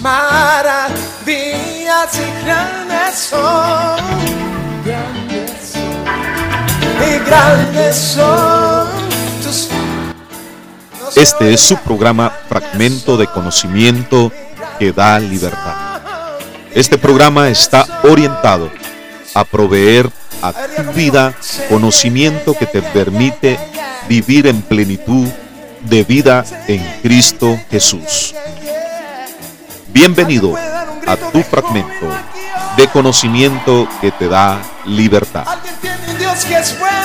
[0.00, 3.18] Maravillas y grandes
[7.96, 8.86] son,
[11.16, 14.30] Este es su programa Fragmento de Conocimiento
[14.78, 15.74] que da libertad.
[16.72, 18.70] Este programa está orientado
[19.34, 20.08] a proveer
[20.94, 21.34] vida
[21.68, 23.58] conocimiento que te permite
[24.08, 25.28] vivir en plenitud
[25.82, 28.34] de vida en Cristo Jesús.
[29.88, 30.54] Bienvenido
[31.06, 32.08] a tu fragmento
[32.76, 35.44] de conocimiento que te da libertad.
[35.46, 36.96] Alguien tiene un Dios que es bueno.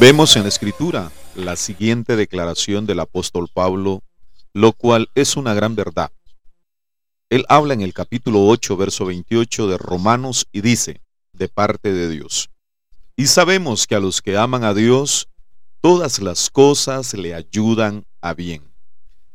[0.00, 4.02] Vemos en la escritura la siguiente declaración del apóstol Pablo,
[4.52, 6.10] lo cual es una gran verdad.
[7.30, 11.02] Él habla en el capítulo 8, verso 28 de Romanos y dice,
[11.34, 12.48] de parte de Dios.
[13.16, 15.28] Y sabemos que a los que aman a Dios,
[15.82, 18.62] todas las cosas le ayudan a bien.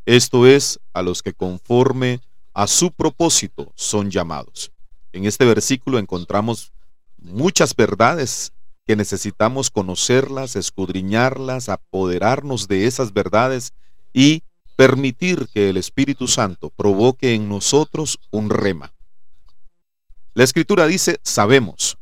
[0.07, 2.19] Esto es, a los que conforme
[2.53, 4.71] a su propósito son llamados.
[5.11, 6.73] En este versículo encontramos
[7.17, 8.53] muchas verdades
[8.87, 13.73] que necesitamos conocerlas, escudriñarlas, apoderarnos de esas verdades
[14.13, 14.41] y
[14.75, 18.93] permitir que el Espíritu Santo provoque en nosotros un rema.
[20.33, 21.97] La escritura dice, sabemos.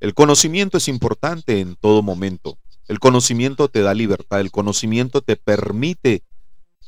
[0.00, 2.58] El conocimiento es importante en todo momento.
[2.86, 6.22] El conocimiento te da libertad, el conocimiento te permite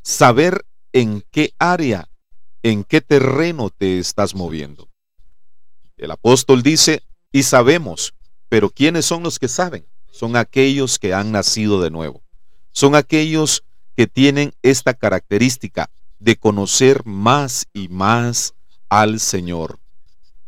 [0.03, 2.09] saber en qué área,
[2.63, 4.89] en qué terreno te estás moviendo.
[5.97, 8.15] El apóstol dice, y sabemos,
[8.49, 9.87] pero ¿quiénes son los que saben?
[10.11, 12.23] Son aquellos que han nacido de nuevo.
[12.73, 13.65] Son aquellos
[13.97, 18.55] que tienen esta característica de conocer más y más
[18.89, 19.79] al Señor.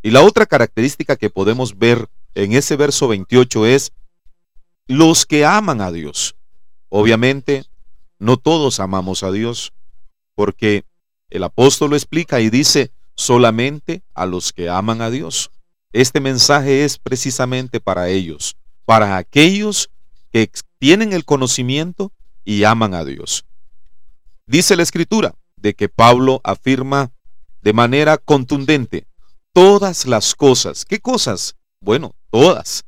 [0.02, 3.92] Y la otra característica que podemos ver en ese verso 28 es
[4.86, 6.36] los que aman a Dios.
[6.88, 7.64] Obviamente,
[8.18, 9.72] no todos amamos a Dios,
[10.34, 10.84] porque
[11.30, 15.50] el apóstol lo explica y dice solamente a los que aman a Dios.
[15.92, 19.90] Este mensaje es precisamente para ellos, para aquellos
[20.30, 22.12] que tienen el conocimiento
[22.48, 23.44] y aman a Dios.
[24.46, 27.12] Dice la escritura de que Pablo afirma
[27.60, 29.06] de manera contundente
[29.52, 30.86] todas las cosas.
[30.86, 31.56] ¿Qué cosas?
[31.82, 32.86] Bueno, todas.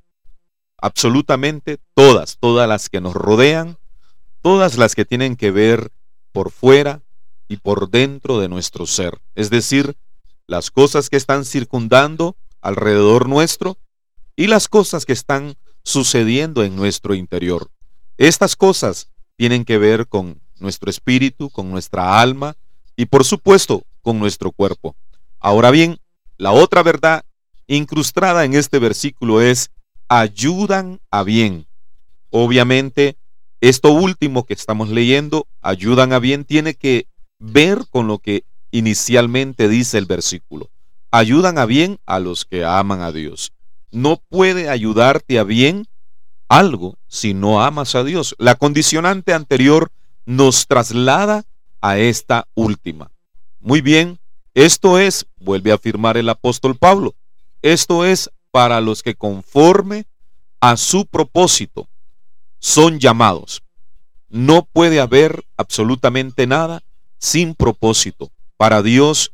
[0.78, 3.76] Absolutamente todas, todas las que nos rodean,
[4.40, 5.92] todas las que tienen que ver
[6.32, 7.02] por fuera
[7.46, 9.20] y por dentro de nuestro ser.
[9.34, 9.94] Es decir,
[10.46, 13.76] las cosas que están circundando alrededor nuestro
[14.36, 17.70] y las cosas que están sucediendo en nuestro interior.
[18.16, 19.10] Estas cosas
[19.40, 22.58] tienen que ver con nuestro espíritu, con nuestra alma
[22.94, 24.94] y por supuesto con nuestro cuerpo.
[25.38, 25.96] Ahora bien,
[26.36, 27.24] la otra verdad
[27.66, 29.70] incrustada en este versículo es
[30.08, 31.66] ayudan a bien.
[32.28, 33.16] Obviamente,
[33.62, 37.06] esto último que estamos leyendo, ayudan a bien, tiene que
[37.38, 40.68] ver con lo que inicialmente dice el versículo.
[41.10, 43.54] Ayudan a bien a los que aman a Dios.
[43.90, 45.86] No puede ayudarte a bien
[46.50, 48.34] algo si no amas a Dios.
[48.38, 49.90] La condicionante anterior
[50.26, 51.44] nos traslada
[51.80, 53.10] a esta última.
[53.60, 54.18] Muy bien,
[54.52, 57.14] esto es, vuelve a afirmar el apóstol Pablo,
[57.62, 60.06] esto es para los que conforme
[60.60, 61.88] a su propósito
[62.58, 63.62] son llamados.
[64.28, 66.82] No puede haber absolutamente nada
[67.18, 68.30] sin propósito.
[68.56, 69.32] Para Dios,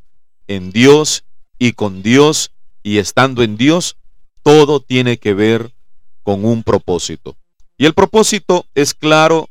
[0.48, 1.24] en Dios
[1.58, 2.52] y con Dios
[2.82, 3.96] y estando en Dios,
[4.42, 5.75] todo tiene que ver
[6.26, 7.36] con un propósito.
[7.78, 9.48] Y el propósito es claro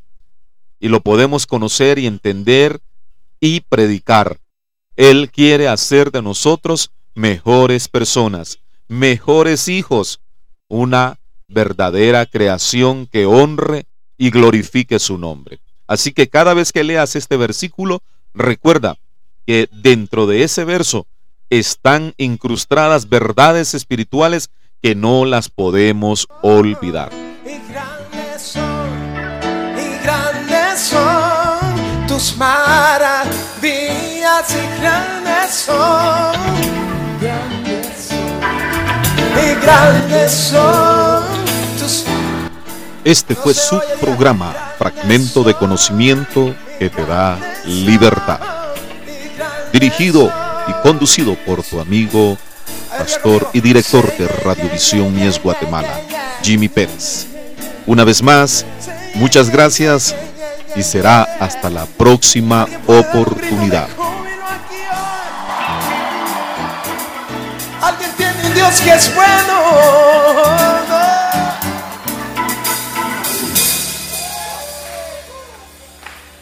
[0.77, 2.81] y lo podemos conocer y entender
[3.39, 4.41] y predicar.
[4.97, 8.59] Él quiere hacer de nosotros mejores personas,
[8.89, 10.19] mejores hijos,
[10.67, 13.85] una verdadera creación que honre
[14.17, 15.61] y glorifique su nombre.
[15.87, 18.03] Así que cada vez que leas este versículo,
[18.33, 18.97] recuerda
[19.47, 21.07] que dentro de ese verso
[21.49, 24.49] están incrustadas verdades espirituales
[24.85, 27.09] que no las podemos olvidar.
[27.43, 28.87] Y grandes son,
[29.79, 33.25] y grandes son tus maravillas
[34.51, 36.35] y grandes son,
[37.19, 41.23] grandes son, y grandes son
[41.79, 42.05] tus
[43.03, 48.39] Este fue su programa, Fragmento de Conocimiento que te da libertad.
[49.73, 50.31] Dirigido
[50.67, 52.37] y conducido por tu amigo
[52.97, 56.01] pastor y director de Radiovisión Mies Guatemala,
[56.41, 57.27] Jimmy Pérez.
[57.85, 58.65] Una vez más,
[59.15, 60.15] muchas gracias
[60.75, 63.87] y será hasta la próxima oportunidad.